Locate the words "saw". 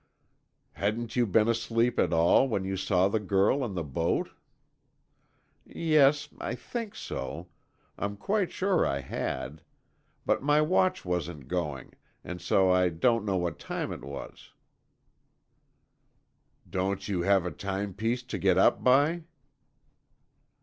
2.75-3.07